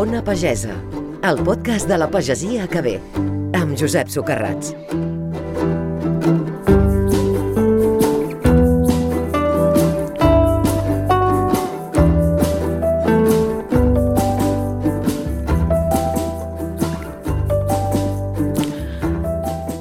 [0.00, 0.72] Ona Pagesa,
[1.28, 2.96] el podcast de la pagesia que ve,
[3.60, 5.09] amb Josep Socarrats.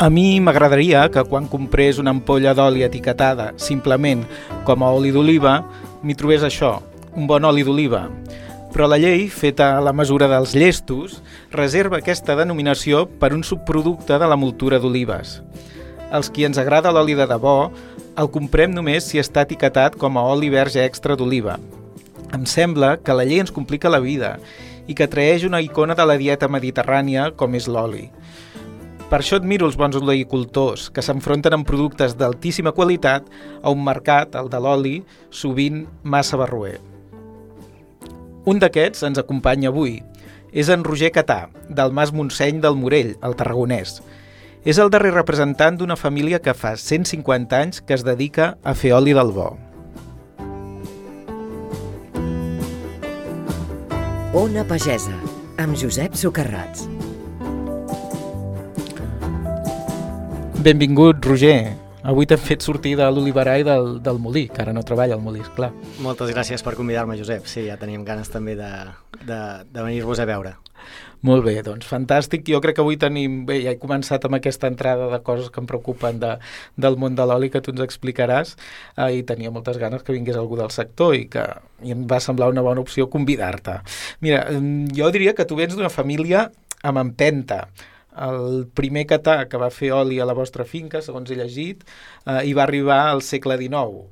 [0.10, 4.24] A mi m'agradaria que quan comprés una ampolla d'oli etiquetada simplement
[4.66, 5.52] com a oli d'oliva,
[6.02, 6.72] m'hi trobés això,
[7.14, 8.08] un bon oli d'oliva.
[8.74, 11.20] Però la llei, feta a la mesura dels llestos,
[11.54, 15.44] reserva aquesta denominació per un subproducte de la multura d'olives.
[16.10, 17.70] Els qui ens agrada l'oli de debò,
[18.18, 21.60] el comprem només si està etiquetat com a oli verge extra d'oliva.
[22.34, 24.40] Em sembla que la llei ens complica la vida
[24.90, 28.08] i que traeix una icona de la dieta mediterrània com és l'oli.
[29.10, 33.26] Per això admiro els bons oleïcultors, que s'enfronten amb productes d'altíssima qualitat
[33.64, 35.00] a un mercat, el de l'oli,
[35.34, 36.78] sovint massa barroer.
[38.46, 39.98] Un d'aquests ens acompanya avui.
[40.54, 43.98] És en Roger Catà, del Mas Montseny del Morell, al Tarragonès.
[44.62, 48.94] És el darrer representant d'una família que fa 150 anys que es dedica a fer
[48.94, 49.56] oli del bo.
[54.38, 55.18] Ona Pagesa,
[55.58, 56.86] amb Josep Socarrats.
[60.60, 61.72] Benvingut, Roger.
[62.04, 65.40] Avui t'hem fet sortir de l'oliverai del, del Molí, que ara no treballa al Molí,
[65.56, 65.70] clar.
[66.04, 67.46] Moltes gràcies per convidar-me, Josep.
[67.48, 68.68] Sí, ja teníem ganes també de,
[69.22, 69.38] de,
[69.72, 70.58] de venir-vos a veure.
[71.24, 72.44] Molt bé, doncs fantàstic.
[72.52, 73.46] Jo crec que avui tenim...
[73.48, 76.34] Bé, ja he començat amb aquesta entrada de coses que em preocupen de,
[76.76, 78.58] del món de l'oli que tu ens explicaràs
[78.98, 81.46] eh, i tenia moltes ganes que vingués algú del sector i que
[81.88, 83.78] i em va semblar una bona opció convidar-te.
[84.20, 84.44] Mira,
[84.92, 86.50] jo diria que tu vens d'una família
[86.84, 87.70] amb empenta
[88.26, 91.84] el primer catà que va fer oli a la vostra finca, segons he llegit,
[92.26, 94.06] eh, i va arribar al segle XIX.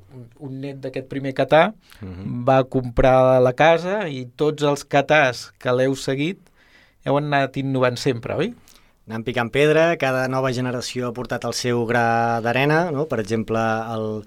[0.48, 2.28] Un net d'aquest primer catà uh -huh.
[2.50, 6.40] va comprar la casa i tots els catàs que l'heu seguit
[7.06, 8.54] heu anat innovant sempre, oi?
[9.08, 13.06] Anant picant pedra, cada nova generació ha portat el seu gra d'arena, no?
[13.08, 13.62] per exemple,
[13.96, 14.26] el,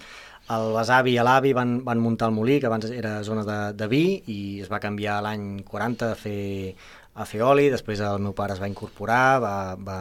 [0.55, 3.89] el besavi i l'avi van, van muntar el molí, que abans era zona de, de
[3.93, 6.75] vi, i es va canviar l'any 40 a fer
[7.15, 10.01] a fer oli, després el meu pare es va incorporar, va, va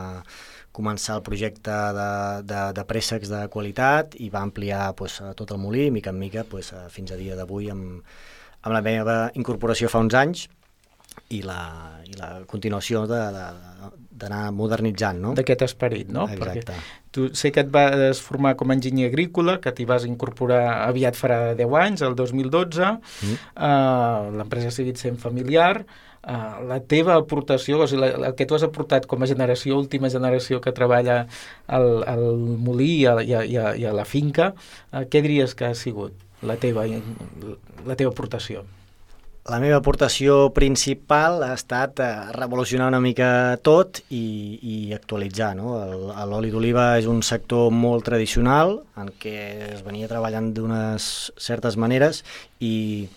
[0.76, 2.10] començar el projecte de,
[2.48, 6.46] de, de préssecs de qualitat i va ampliar pues, tot el molí, mica en mica,
[6.48, 8.00] pues, fins a dia d'avui amb,
[8.62, 10.48] amb la meva incorporació fa uns anys
[11.34, 11.60] i la,
[12.08, 15.34] i la continuació d'anar modernitzant, no?
[15.38, 16.28] D'aquest esperit, no?
[16.32, 16.64] Exacte.
[16.70, 20.62] Perquè tu sé que et vas formar com a enginyer agrícola, que t'hi vas incorporar
[20.86, 23.40] aviat farà 10 anys, el 2012, mm.
[23.58, 25.84] uh, l'empresa ha seguit sent familiar,
[26.24, 29.78] uh, la teva aportació, o sigui, la, el que tu has aportat com a generació,
[29.80, 31.22] última generació que treballa
[31.68, 35.24] al, al molí i a, i, a, i, a, i a la finca, uh, què
[35.26, 38.66] diries que ha sigut la teva, la teva aportació?
[39.50, 45.56] La meva aportació principal ha estat eh, revolucionar una mica tot i, i actualitzar.
[45.58, 45.74] No?
[46.30, 49.38] L'oli d'oliva és un sector molt tradicional en què
[49.72, 51.08] es venia treballant d'unes
[51.40, 52.22] certes maneres
[52.60, 53.08] i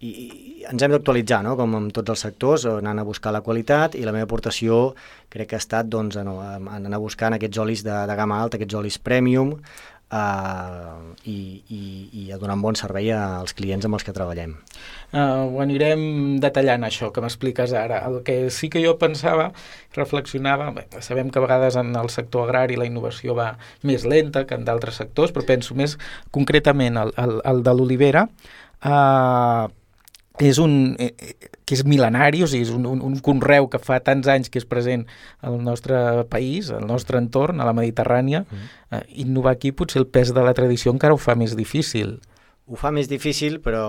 [0.00, 1.56] i, ens hem d'actualitzar, no?
[1.58, 4.92] com amb tots els sectors, anant a buscar la qualitat i la meva aportació
[5.32, 8.78] crec que ha estat doncs, no, anar buscant aquests olis de, de gamma alta, aquests
[8.78, 11.38] olis premium uh, i,
[11.68, 11.80] i,
[12.12, 14.54] i a donar un bon servei als clients amb els que treballem.
[15.10, 16.02] Uh, ho anirem
[16.42, 18.00] detallant això que m'expliques ara.
[18.08, 19.50] El que sí que jo pensava,
[19.96, 23.50] reflexionava, bé, sabem que a vegades en el sector agrari la innovació va
[23.82, 25.98] més lenta que en d'altres sectors, però penso més
[26.34, 28.28] concretament al, al, al de l'olivera,
[28.84, 29.66] uh,
[30.46, 33.80] és un, eh, eh, que és mil·lenari, o sigui, és un, un, un conreu que
[33.82, 35.04] fa tants anys que és present
[35.42, 38.70] al nostre país, al nostre entorn, a la Mediterrània, mm.
[38.92, 42.18] eh, innovar aquí potser el pes de la tradició encara ho fa més difícil.
[42.68, 43.84] Ho fa més difícil, però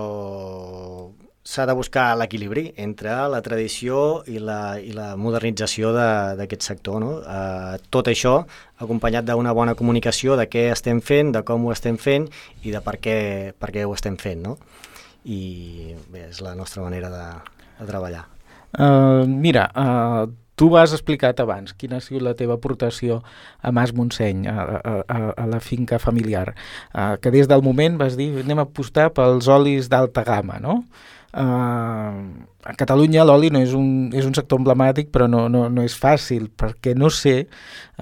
[1.50, 7.00] s'ha de buscar l'equilibri entre la tradició i la, i la modernització d'aquest sector.
[7.02, 7.14] No?
[7.24, 8.36] Eh, tot això
[8.80, 12.28] acompanyat d'una bona comunicació de què estem fent, de com ho estem fent
[12.62, 13.18] i de per què,
[13.58, 14.44] per què ho estem fent.
[14.44, 14.58] No?
[15.24, 17.24] I bé, és la nostra manera de,
[17.80, 18.26] de treballar.
[18.70, 20.30] Uh, mira, uh,
[20.60, 23.20] tu has explicat abans quina ha sigut la teva aportació
[23.64, 26.54] a Mas Montseny, a, a, a la finca familiar,
[26.94, 30.84] uh, que des del moment vas dir anem a apostar pels olis d'alta gamma, no?
[31.30, 35.84] Uh, a Catalunya l'oli no és un, és un sector emblemàtic però no, no, no
[35.86, 37.44] és fàcil perquè no sé,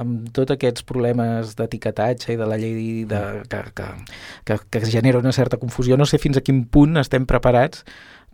[0.00, 3.20] amb tots aquests problemes d'etiquetatge i de la llei de,
[3.52, 3.88] que, que,
[4.48, 7.84] que, que genera una certa confusió, no sé fins a quin punt estem preparats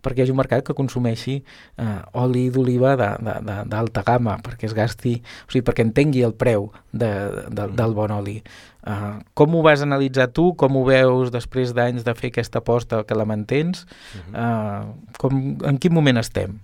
[0.05, 5.17] perquè hi hagi un mercat que consumeixi eh, oli d'oliva d'alta gamma, perquè es gasti,
[5.47, 7.11] o sigui, perquè entengui el preu de,
[7.49, 8.37] de, del bon oli.
[8.85, 10.51] Uh, com ho vas analitzar tu?
[10.61, 13.87] Com ho veus després d'anys de fer aquesta aposta que la mantens?
[14.29, 16.59] Uh, com, en quin moment estem?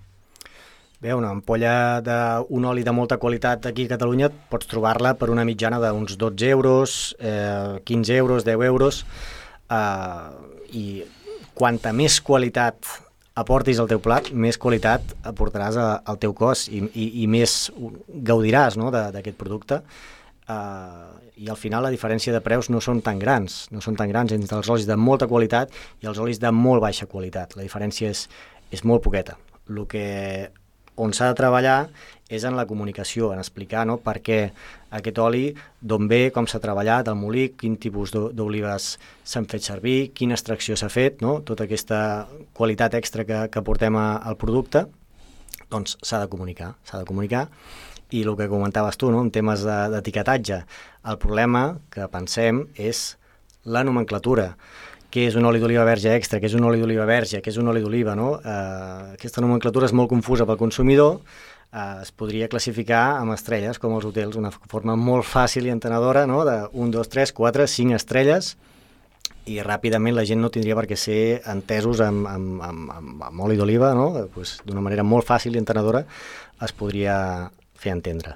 [1.01, 5.41] Bé, una ampolla d'un oli de molta qualitat aquí a Catalunya pots trobar-la per una
[5.49, 8.99] mitjana d'uns 12 euros, eh, 15 euros, 10 euros,
[9.65, 10.29] eh,
[10.77, 10.85] i
[11.57, 12.85] quanta més qualitat
[13.39, 17.71] aportis al teu plat, més qualitat aportaràs a, al teu cos i, i, i més
[18.27, 19.81] gaudiràs no, d'aquest producte.
[20.51, 24.11] Uh, I al final la diferència de preus no són tan grans, no són tan
[24.11, 25.71] grans entre els olis de molta qualitat
[26.03, 27.55] i els olis de molt baixa qualitat.
[27.55, 28.25] La diferència és,
[28.71, 29.37] és molt poqueta.
[29.71, 30.03] El que
[30.95, 31.77] on s'ha de treballar
[32.31, 34.39] és en la comunicació, en explicar no, per què
[34.95, 35.49] aquest oli,
[35.81, 38.95] d'on ve, com s'ha treballat, el molí, quin tipus d'olives
[39.27, 41.39] s'han fet servir, quina extracció s'ha fet, no?
[41.47, 42.01] tota aquesta
[42.55, 44.85] qualitat extra que, que portem a, al producte,
[45.71, 47.47] doncs s'ha de comunicar, s'ha de comunicar
[48.11, 50.63] i el que comentaves tu, no, en temes d'etiquetatge,
[51.07, 53.15] el problema que pensem és
[53.63, 54.51] la nomenclatura
[55.11, 57.59] què és un oli d'oliva verge extra, què és un oli d'oliva verge, què és
[57.59, 58.33] un oli d'oliva, no?
[58.39, 61.19] Eh, aquesta nomenclatura és molt confusa pel consumidor,
[61.71, 66.25] eh, es podria classificar amb estrelles, com els hotels, una forma molt fàcil i entenedora,
[66.27, 66.43] no?
[66.47, 68.55] de 1, 2, 3, 4, 5 estrelles,
[69.49, 73.45] i ràpidament la gent no tindria per què ser entesos amb, amb, amb, amb, amb
[73.47, 74.11] oli d'oliva, no?
[74.33, 76.05] pues, d'una manera molt fàcil i entenedora
[76.61, 77.15] es podria
[77.81, 78.35] fer entendre.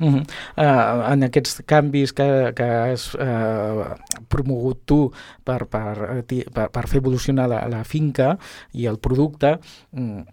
[0.00, 0.22] Uh -huh.
[0.56, 3.94] uh, en aquests canvis que, que has uh,
[4.28, 5.12] promogut tu
[5.44, 6.24] per, per,
[6.54, 8.38] per, per fer evolucionar la, la finca
[8.72, 9.58] i el producte,
[9.92, 10.24] um,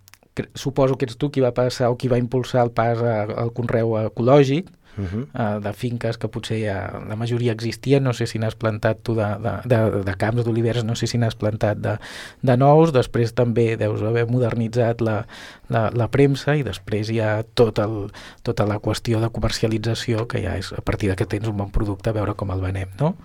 [0.54, 3.98] suposo que ets tu qui va passar o qui va impulsar el pas al conreu
[4.06, 5.58] ecològic, uh -huh.
[5.58, 9.16] uh, de finques que potser ja la majoria existien, no sé si n'has plantat tu
[9.16, 11.98] de, de, de, de camps d'oliveres, no sé si n'has plantat de,
[12.42, 15.28] de nous, després també deus haver modernitzat la,
[15.70, 18.12] la, la premsa i després hi ha tot el,
[18.44, 21.72] tota la qüestió de comercialització que ja és a partir de que tens un bon
[21.72, 23.16] producte a veure com el venem, no?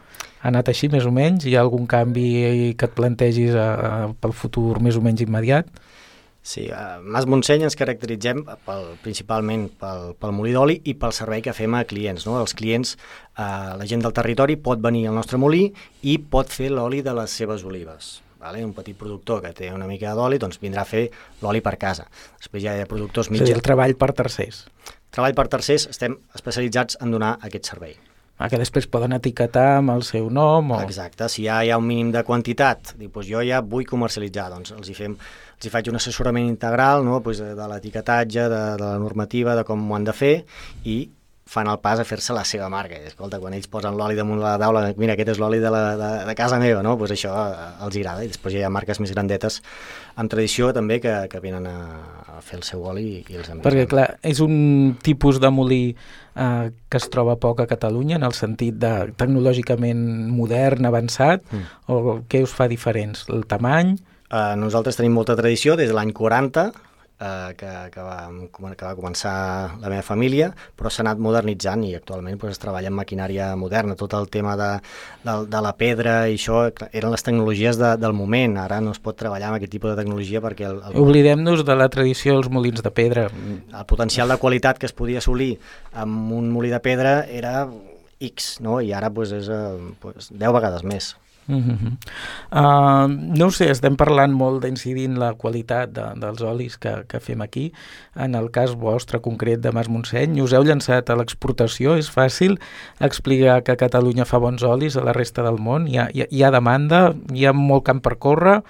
[0.43, 1.47] Ha anat així més o menys?
[1.47, 3.91] Hi ha algun canvi que et plantegis a, a,
[4.21, 5.69] pel futur més o menys immediat?
[6.43, 11.45] Sí, a Mas Montseny ens caracteritzem pel, principalment pel, pel molí d'oli i pel servei
[11.45, 12.27] que fem a clients.
[12.27, 12.35] No?
[12.43, 12.97] Els clients,
[13.39, 13.47] eh,
[13.79, 15.69] la gent del territori pot venir al nostre molí
[16.03, 18.17] i pot fer l'oli de les seves olives.
[18.43, 18.65] Vale?
[18.67, 21.05] Un petit productor que té una mica d'oli doncs vindrà a fer
[21.45, 22.09] l'oli per casa.
[22.43, 23.53] Després ja hi ha productors mitjans...
[23.53, 24.65] És el treball per tercers.
[25.15, 27.95] Treball per tercers, estem especialitzats en donar aquest servei.
[28.43, 30.81] Ah, que després poden etiquetar amb el seu nom o...
[30.83, 34.49] Exacte, si ja hi ha un mínim de quantitat, dic, doncs jo ja vull comercialitzar,
[34.51, 37.21] doncs els hi fem els hi faig un assessorament integral no?
[37.23, 40.33] pues de l'etiquetatge, de, de la normativa, de com ho han de fer
[40.91, 40.97] i
[41.53, 42.97] fan el pas a fer-se la seva marca.
[42.97, 45.69] I, escolta, quan ells posen l'oli damunt de la taula, mira, aquest és l'oli de,
[45.73, 46.95] la, de, de casa meva, no?
[47.01, 48.25] pues això eh, els agrada.
[48.25, 49.61] I després hi ha marques més grandetes
[50.17, 51.77] amb tradició també que, que venen a,
[52.39, 53.65] a fer el seu oli i els envien.
[53.67, 54.55] Perquè, clar, és un
[55.05, 60.07] tipus de molí eh, que es troba poc a Catalunya en el sentit de tecnològicament
[60.33, 61.93] modern, avançat, mm.
[61.93, 63.27] o què us fa diferents?
[63.33, 63.99] El tamany?
[64.33, 66.71] Eh, nosaltres tenim molta tradició des de l'any 40,
[67.23, 68.17] eh, que, que, va,
[68.51, 69.35] que va començar
[69.81, 73.97] la meva família, però s'ha anat modernitzant i actualment pues, es treballa en maquinària moderna.
[73.99, 74.71] Tot el tema de,
[75.25, 78.59] de, de la pedra i això eren les tecnologies de, del moment.
[78.65, 80.69] Ara no es pot treballar amb aquest tipus de tecnologia perquè...
[80.71, 80.99] El, el...
[81.03, 83.29] Oblidem-nos de la tradició dels molins de pedra.
[83.31, 85.55] El potencial de qualitat que es podia assolir
[85.93, 87.67] amb un molí de pedra era
[88.23, 88.81] X, no?
[88.81, 89.63] i ara pues, és eh,
[90.03, 91.13] pues, 10 vegades més.
[91.49, 91.93] Uh -huh.
[92.53, 97.21] uh, no sé, estem parlant molt d'incidir en la qualitat de, dels olis que, que
[97.21, 97.73] fem aquí.
[98.15, 101.97] En el cas vostre concret de Mas Montseny, us heu llançat a l'exportació?
[101.97, 102.59] És fàcil
[103.01, 105.89] explicar que Catalunya fa bons olis a la resta del món?
[105.89, 107.15] Hi ha, hi hi ha demanda?
[107.35, 108.63] Hi ha molt camp per córrer?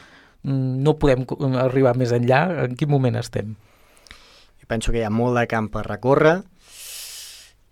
[0.42, 1.26] Mm, no podem
[1.56, 2.64] arribar més enllà?
[2.64, 3.54] En quin moment estem?
[4.60, 6.42] Jo penso que hi ha molt de camp per recórrer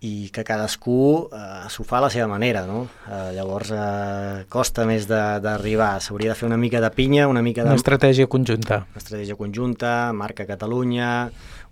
[0.01, 2.87] i que cadascú eh, s'ho fa a la seva manera, no?
[3.05, 7.61] Eh, llavors eh, costa més d'arribar, s'hauria de fer una mica de pinya, una mica
[7.61, 7.69] de...
[7.69, 8.81] Una estratègia conjunta.
[8.89, 11.11] Una estratègia conjunta, marca Catalunya,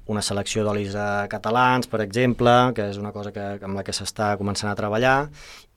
[0.09, 3.93] una selecció d'olis eh, catalans, per exemple, que és una cosa que, amb la que
[3.93, 5.17] s'està començant a treballar,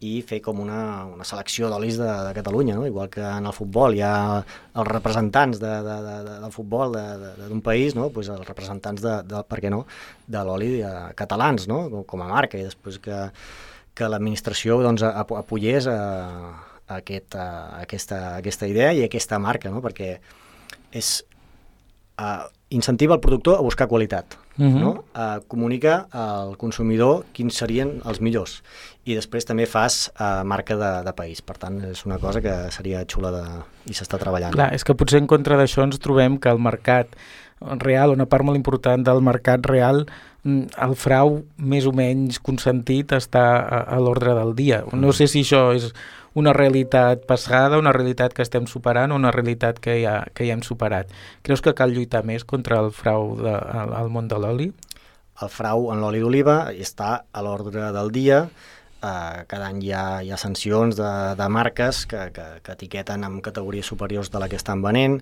[0.02, 2.86] i fer com una, una selecció d'olis de, de Catalunya, no?
[2.88, 6.96] igual que en el futbol hi ha els representants de, de, de, de, del futbol
[7.38, 8.08] d'un país, no?
[8.14, 9.84] pues els representants de, de, per què no,
[10.26, 10.72] de l'oli
[11.18, 11.84] catalans, no?
[11.92, 13.20] com, com a marca, i després que,
[13.94, 16.00] que l'administració doncs, apoyés a,
[16.88, 17.50] a, aquest, a,
[17.84, 19.84] aquesta, a aquesta idea i a aquesta marca, no?
[19.84, 20.16] perquè
[20.98, 21.14] és
[22.18, 24.38] uh, incentiva el productor a buscar qualitat.
[24.59, 24.81] uh -huh.
[24.81, 25.05] no?
[25.14, 28.62] eh, comunica al consumidor quins serien els millors
[29.05, 31.43] i després també fas eh, marca de, de país.
[31.43, 33.45] Per tant, és una cosa que seria xula de...
[33.87, 34.52] i s'està treballant.
[34.52, 37.09] Clar, és que potser en contra d'això ens trobem que el mercat
[37.79, 40.07] real, una part molt important del mercat real,
[40.45, 44.85] mm, el frau més o menys consentit està a, a l'ordre del dia.
[44.93, 45.93] No sé si això és
[46.34, 50.56] una realitat passada, una realitat que estem superant o una realitat que ja, que ja
[50.56, 51.10] hem superat.
[51.42, 54.70] Creus que cal lluitar més contra el frau de, al, món de l'oli?
[55.42, 58.46] El frau en l'oli d'oliva està a l'ordre del dia,
[59.02, 63.24] Uh, cada any hi ha, hi ha sancions de, de marques que, que, que etiqueten
[63.26, 65.16] amb categories superiors de la que estan venent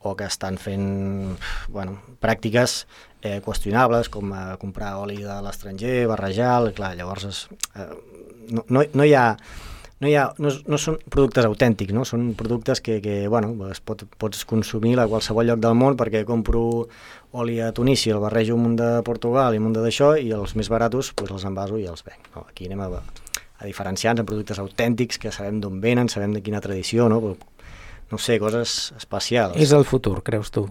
[0.00, 1.36] o que estan fent
[1.68, 2.78] bueno, pràctiques
[3.20, 7.42] eh, qüestionables com uh, comprar oli de l'estranger, barrejar, clar, llavors és,
[7.76, 7.90] uh,
[8.56, 9.26] no, no, no hi ha
[10.00, 12.04] no, hi ha, no, no són productes autèntics, no?
[12.08, 16.24] són productes que, que bueno, es pot, pots consumir a qualsevol lloc del món perquè
[16.28, 16.64] compro
[17.36, 20.56] oli a Tunísia, el barrejo un munt de Portugal i un munt d'això i els
[20.56, 22.28] més baratos pues, els envaso i els venc.
[22.34, 22.44] No?
[22.50, 26.60] Aquí anem a, a diferenciar-nos en productes autèntics que sabem d'on venen, sabem de quina
[26.60, 27.36] tradició, no?
[28.10, 29.56] no sé, coses especials.
[29.56, 30.68] És el futur, creus tu?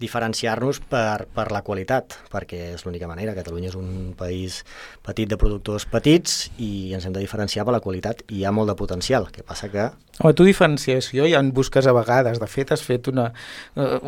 [0.00, 3.34] Diferenciar-nos per, per la qualitat, perquè és l'única manera.
[3.36, 4.62] Catalunya és un país
[5.06, 8.54] petit de productors petits i ens hem de diferenciar per la qualitat i hi ha
[8.56, 9.90] molt de potencial, que passa que...
[10.20, 12.40] Home, tu diferenciació ja en busques a vegades.
[12.40, 13.30] De fet, has fet una,
[13.76, 14.00] uh,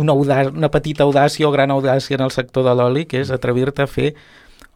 [0.00, 3.32] una, audàcia, una petita audàcia o gran audàcia en el sector de l'oli, que és
[3.34, 4.14] atrevir-te a fer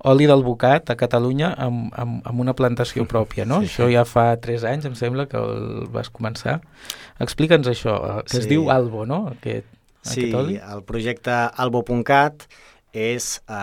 [0.04, 3.62] oli del bocat a Catalunya amb, amb, amb una plantació pròpia, no?
[3.62, 6.58] Sí, Això ja fa 3 anys, em sembla, que el vas començar.
[7.24, 8.42] Explica'ns això, eh, que sí.
[8.42, 9.24] es diu Albo, no?
[9.32, 9.70] Aquest...
[10.04, 12.46] Sí, el projecte Albo.cat
[12.94, 13.54] és uh,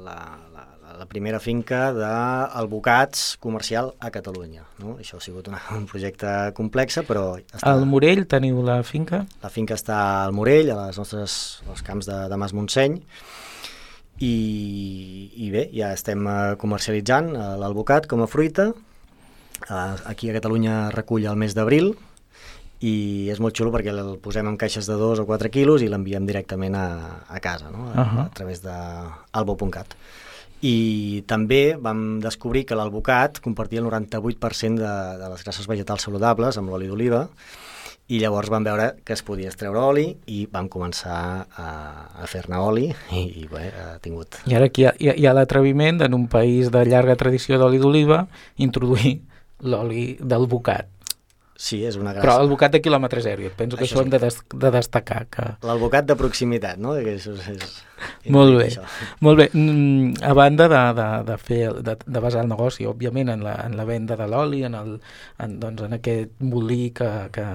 [0.00, 0.16] la,
[0.54, 4.64] la, la primera finca d'albocats comercial a Catalunya.
[4.80, 4.96] No?
[5.02, 7.26] Això ha sigut una, un projecte complex, però...
[7.42, 7.66] Està...
[7.72, 9.24] Al Morell teniu la finca?
[9.42, 11.34] La finca està al Morell, a les nostres,
[11.68, 13.00] als camps de, de Mas Montseny,
[14.22, 14.32] i,
[15.42, 18.70] i bé, ja estem eh, comercialitzant eh, l'albocat com a fruita.
[19.62, 21.92] Aquí a Catalunya recull el mes d'abril,
[22.82, 25.90] i és molt xulo perquè el posem en caixes de 2 o 4 quilos i
[25.90, 26.86] l'enviem directament a,
[27.30, 27.88] a casa, no?
[27.92, 28.26] a, uh -huh.
[28.26, 29.94] a través d'albo.cat.
[30.62, 36.56] I també vam descobrir que l'albocat compartia el 98% de, de les grasses vegetals saludables
[36.56, 37.28] amb l'oli d'oliva
[38.08, 41.68] i llavors vam veure que es podia extreure oli i vam començar a,
[42.22, 44.38] a fer-ne oli i, i bé, ha tingut...
[44.46, 47.78] I ara aquí hi ha, hi ha l'atreviment en un país de llarga tradició d'oli
[47.78, 49.20] d'oliva introduir
[49.62, 50.86] l'oli del bocat
[51.62, 52.24] Sí, és una gràcia.
[52.24, 54.08] Però el bocat de quilòmetre zero, penso que això, això sí.
[54.08, 55.20] hem de, des de destacar.
[55.30, 55.44] Que...
[55.68, 56.96] L'albocat de proximitat, no?
[56.98, 57.76] Que és, és...
[58.32, 58.84] Molt bé, això.
[59.20, 59.48] molt bé.
[59.52, 63.56] Mm, a banda de, de, de, fer, de, de basar el negoci, òbviament, en la,
[63.66, 64.96] en la venda de l'oli, en, el,
[65.42, 67.46] en, doncs, en aquest molí que, que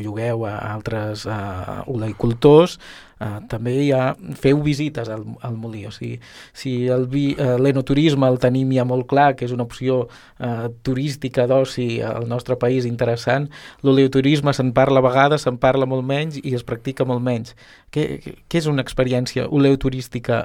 [0.00, 2.78] llogueu a altres uh, oleicultors,
[3.16, 6.18] Uh, també hi ha, feu visites al, al molí, o sigui,
[6.52, 10.66] si el vi, uh, l'enoturisme el tenim ja molt clar, que és una opció uh,
[10.84, 13.46] turística d'oci al nostre país interessant,
[13.80, 17.56] l'oleoturisme se'n parla a vegades, se'n parla molt menys i es practica molt menys.
[17.88, 18.04] Què,
[18.44, 19.95] què és una experiència oleoturística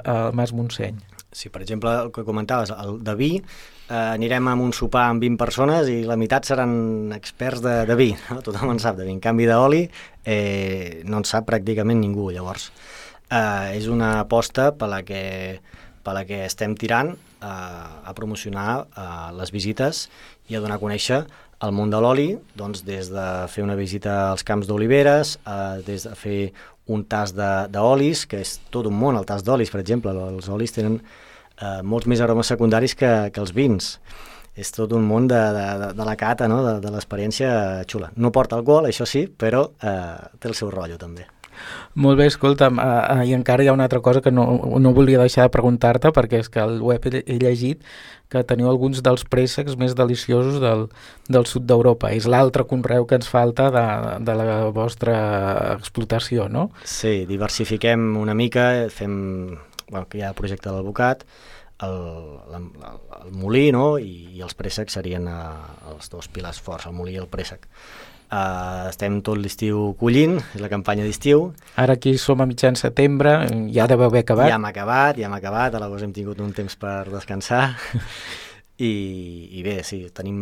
[0.04, 0.98] a Mas Montseny?
[1.32, 3.30] Sí, per exemple, el que comentaves, el de vi,
[3.88, 7.96] eh, anirem a un sopar amb 20 persones i la meitat seran experts de, de
[7.96, 8.42] vi, no?
[8.44, 9.14] tothom en sap de vi.
[9.16, 9.86] En canvi d'oli
[10.24, 12.70] eh, no en sap pràcticament ningú, llavors.
[13.32, 15.22] Eh, és una aposta per la que,
[16.04, 20.08] per la que estem tirant eh, a promocionar eh, les visites
[20.52, 21.24] i a donar a conèixer
[21.62, 22.28] el món de l'oli,
[22.58, 26.40] doncs des de fer una visita als camps d'oliveres, eh, des de fer
[26.90, 30.10] un tas d'olis, que és tot un món, el tas d'olis, per exemple.
[30.10, 33.94] Els olis tenen eh, molts més aromes secundaris que, que els vins.
[34.52, 36.60] És tot un món de, de, de la cata, no?
[36.66, 37.52] de, de l'experiència
[37.88, 38.10] xula.
[38.16, 41.28] No porta alcohol, això sí, però eh, té el seu rotllo també.
[41.94, 44.46] Molt bé, escolta'm, uh, uh, i encara hi ha una altra cosa que no,
[44.80, 47.82] no volia deixar de preguntar-te, perquè és que al web he, llegit
[48.32, 50.86] que teniu alguns dels préssecs més deliciosos del,
[51.28, 52.14] del sud d'Europa.
[52.16, 53.86] És l'altre conreu que ens falta de,
[54.24, 55.16] de la vostra
[55.76, 56.70] explotació, no?
[56.84, 59.58] Sí, diversifiquem una mica, fem...
[59.92, 61.26] Bueno, que hi ha el projecte de l'advocat,
[61.86, 61.98] el,
[62.56, 62.70] el,
[63.18, 63.98] el molí no?
[63.98, 67.68] I, i els préssecs serien uh, els dos pilars forts, el molí i el préssec.
[68.32, 71.50] Uh, estem tot l'estiu collint, és la campanya d'estiu.
[71.76, 73.34] Ara aquí som a mitjan setembre,
[73.74, 74.48] ja deveu haver acabat.
[74.48, 77.66] Ja hem acabat, ja hem acabat, a l'agost hem tingut un temps per descansar.
[78.82, 80.38] I, I bé, sí, tenim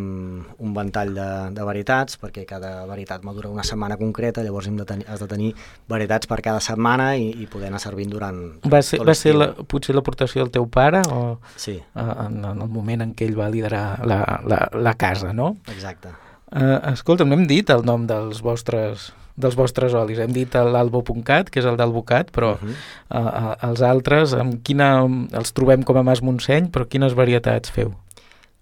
[0.57, 4.87] un ventall de, de varietats, perquè cada varietat madura una setmana concreta, llavors hem de
[4.89, 5.51] tenir, has de tenir
[5.91, 9.51] varietats per cada setmana i, i poder anar servint durant Va ser, va ser la,
[9.53, 11.21] potser l'aportació del teu pare o
[11.53, 11.77] sí.
[11.93, 15.53] en, en el moment en què ell va liderar la, la, la casa, no?
[15.69, 16.15] Exacte.
[16.51, 20.19] Uh, escolta, no hem dit el nom dels vostres dels vostres olis?
[20.19, 22.75] Hem dit l'albo.cat, que és el d'Albocat, però uh -huh.
[23.15, 27.93] uh, els altres, amb quina, els trobem com a Mas Montseny, però quines varietats feu?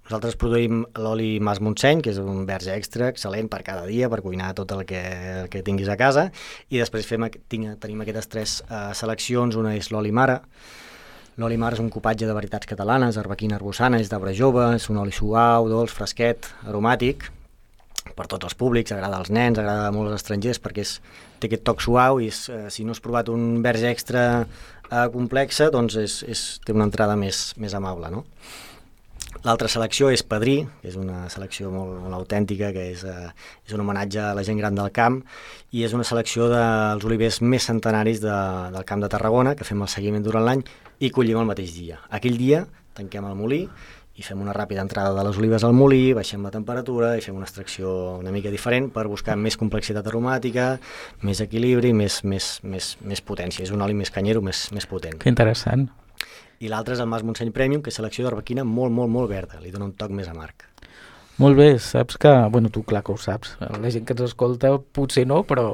[0.10, 4.24] Nosaltres produïm l'oli Mas Montseny, que és un verge extra, excel·lent per cada dia, per
[4.26, 5.02] cuinar tot el que,
[5.44, 6.32] el que tinguis a casa,
[6.74, 10.42] i després fem, tinc, tenim aquestes tres uh, seleccions, una és l'oli Mare,
[11.40, 14.98] L'oli Mare és un copatge de varietats catalanes, arbequina arbusana, és d'arbre jove, és un
[15.00, 17.30] oli suau, dolç, fresquet, aromàtic,
[18.18, 20.98] per tots els públics, agrada als nens, agrada molt als estrangers perquè és,
[21.40, 25.06] té aquest toc suau i és, eh, si no has provat un verge extra eh,
[25.14, 28.12] complexa, doncs és, és, té una entrada més, més amable.
[28.12, 28.26] No?
[29.46, 33.30] L'altra selecció és Padrí, que és una selecció molt, molt autèntica, que és, eh,
[33.66, 35.22] és un homenatge a la gent gran del camp,
[35.72, 38.36] i és una selecció dels olivers més centenaris de,
[38.74, 40.66] del camp de Tarragona, que fem el seguiment durant l'any
[41.00, 42.02] i collim el mateix dia.
[42.10, 42.66] Aquell dia
[43.00, 43.62] tanquem el molí
[44.20, 47.38] i fem una ràpida entrada de les olives al molí, baixem la temperatura i fem
[47.40, 50.74] una extracció una mica diferent per buscar més complexitat aromàtica,
[51.24, 53.64] més equilibri, més, més, més, més potència.
[53.64, 55.16] És un oli més canyero, més, més potent.
[55.24, 55.88] Que interessant.
[56.60, 59.62] I l'altre és el Mas Montseny Premium, que és selecció d'arbequina molt, molt, molt verda.
[59.64, 60.66] Li dona un toc més amarg.
[61.40, 62.32] Molt bé, saps que...
[62.52, 63.54] Bueno, tu clar que ho saps.
[63.64, 65.70] La gent que ens escolta potser no, però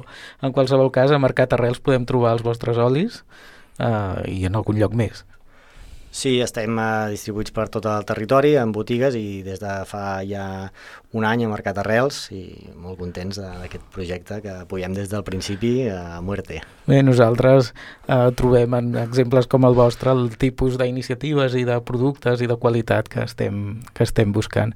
[0.45, 3.23] en qualsevol cas a Mercat Arrels podem trobar els vostres olis
[3.79, 5.23] eh, i en algun lloc més.
[6.15, 10.45] Sí, estem uh, distribuïts per tot el territori, en botigues, i des de fa ja
[11.11, 15.73] un any a Mercat Arrels, i molt contents d'aquest projecte que apoyem des del principi
[15.91, 16.61] a muerte.
[16.87, 17.73] Bé, nosaltres
[18.07, 22.55] uh, trobem en exemples com el vostre el tipus d'iniciatives i de productes i de
[22.63, 24.71] qualitat que estem, que estem buscant.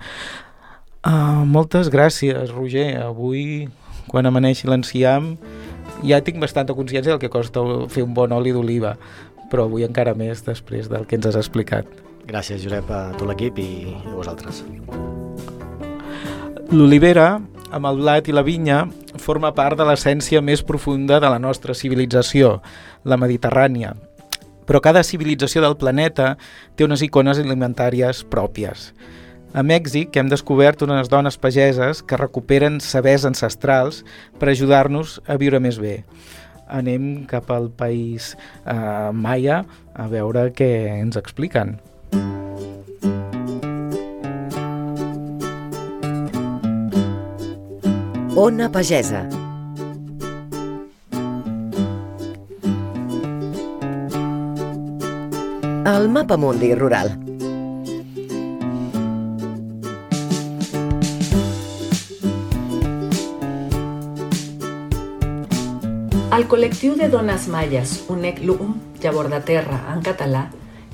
[1.07, 2.89] Uh, moltes gràcies, Roger.
[3.05, 3.69] Avui,
[4.11, 5.37] quan amaneixi l'enciam,
[6.03, 8.97] ja tinc bastanta consciència del que costa fer un bon oli d'oliva
[9.49, 11.89] però avui encara més després del que ens has explicat.
[12.29, 14.61] Gràcies, Josep, a tot l'equip i a vosaltres.
[16.69, 17.39] L'olivera,
[17.73, 18.83] amb el blat i la vinya,
[19.17, 22.59] forma part de l'essència més profunda de la nostra civilització,
[23.03, 23.95] la mediterrània.
[24.69, 26.35] Però cada civilització del planeta
[26.77, 28.91] té unes icones alimentàries pròpies.
[29.57, 34.03] A Mèxic hem descobert unes dones pageses que recuperen sabers ancestrals
[34.37, 36.03] per ajudar-nos a viure més bé
[36.69, 38.35] anem cap al país
[38.65, 40.71] eh, maia a veure què
[41.01, 41.77] ens expliquen.
[48.39, 49.25] Ona Pagesa.
[55.89, 57.28] El mapa mundi rural.
[66.39, 68.69] El col·lectiu de dones malles UNEC LUM,
[69.03, 70.45] Llavor de Terra en català,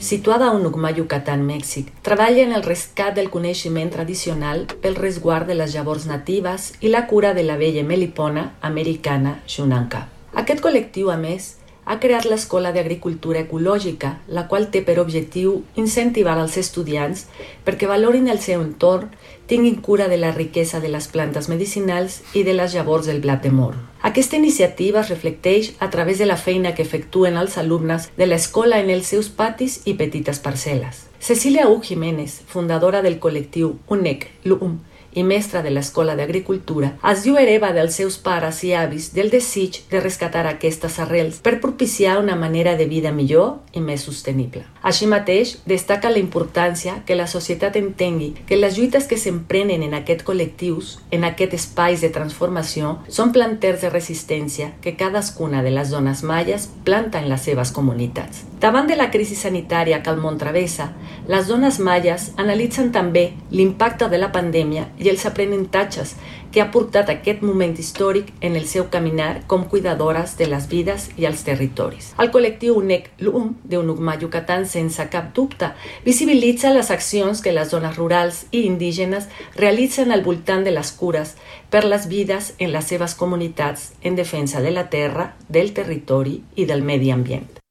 [0.02, 5.60] situada a Unucma, Yucatán, Mèxic, treballa en el rescat del coneixement tradicional pel resguard de
[5.60, 10.08] les llavors natives i la cura de la vella melipona americana Xunanca.
[10.34, 11.52] Aquest col·lectiu, a més,
[11.86, 17.28] ha creat l'Escola d'Agricultura Ecològica, la qual té per objectiu incentivar els estudiants
[17.66, 19.12] perquè valorin el seu entorn,
[19.46, 23.44] tinguin cura de la riquesa de les plantes medicinals i de les llavors del blat
[23.46, 23.78] de moro.
[24.02, 28.82] Aquesta iniciativa es reflecteix a través de la feina que efectuen els alumnes de l'escola
[28.82, 31.06] en els seus patis i petites parcel·les.
[31.20, 31.80] Cecília U.
[31.82, 34.80] Jiménez, fundadora del col·lectiu UNEC LUM,
[35.16, 39.82] i mestra de l'Escola d'Agricultura, es diu hereva dels seus pares i avis del desig
[39.90, 44.66] de rescatar aquestes arrels per propiciar una manera de vida millor i més sostenible.
[44.84, 49.96] Així mateix, destaca la importància que la societat entengui que les lluites que s'emprenen en
[49.98, 55.90] aquest col·lectius, en aquest espais de transformació, són planters de resistència que cadascuna de les
[55.90, 58.44] zones malles planta en les seves comunitats.
[58.66, 60.88] Davant de la crisi sanitària que el món travessa,
[61.30, 66.16] les zones malles analitzen també l'impacte de la pandèmia i els aprenentatges
[66.50, 71.06] que ha portat aquest moment històric en el seu caminar com cuidadores de les vides
[71.14, 72.08] i els territoris.
[72.18, 75.70] El col·lectiu UNEC LUM de Unugma Yucatán, sense cap dubte,
[76.08, 79.28] visibilitza les accions que les zones rurals i indígenes
[79.60, 81.36] realitzen al voltant de les cures
[81.70, 86.66] per les vides en les seves comunitats en defensa de la terra, del territori i
[86.66, 87.62] del medi ambient.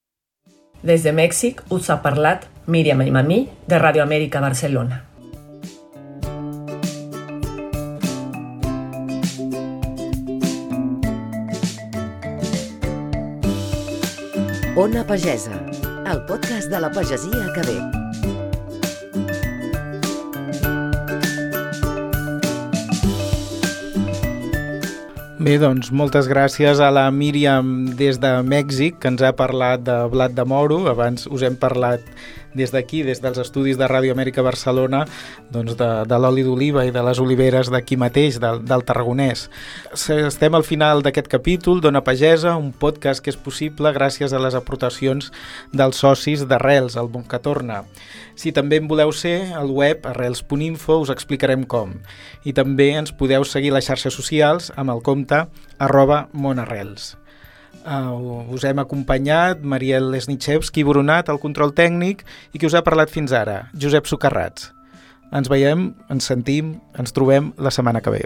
[0.85, 5.01] Des de Mèxic us ha parlat Míriam Aimamí de Radio Amèrica Barcelona.
[14.77, 15.57] Ona Pagesa,
[16.13, 18.04] el podcast de la pagesia que ve.
[25.45, 27.67] Bé, doncs moltes gràcies a la Míriam
[27.99, 30.79] des de Mèxic, que ens ha parlat de blat de moro.
[30.89, 32.01] Abans us hem parlat
[32.55, 35.05] des d'aquí, des dels estudis de Ràdio Amèrica Barcelona,
[35.53, 39.49] doncs de, de l'oli d'oliva i de les oliveres d'aquí mateix, del, del Tarragonès.
[39.95, 44.55] Estem al final d'aquest capítol d'Ona Pagesa, un podcast que és possible gràcies a les
[44.55, 45.33] aportacions
[45.73, 47.83] dels socis d'Arrels, el Bon que Torna.
[48.35, 51.95] Si també en voleu ser, al web arrels.info us explicarem com.
[52.45, 55.45] I també ens podeu seguir a les xarxes socials amb el compte
[55.79, 57.15] arroba monarrels.
[57.85, 62.23] Uh, us hem acompanyat Mariel Lesnichevski Brunat, el control tècnic,
[62.57, 64.71] i qui us ha parlat fins ara, Josep Socarrats.
[65.37, 68.23] Ens veiem, ens sentim, ens trobem la setmana que ve.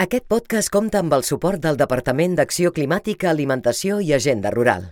[0.00, 4.88] Aquest podcast compta amb el suport del Departament d'Acció Climàtica, Alimentació i Agenda Rural.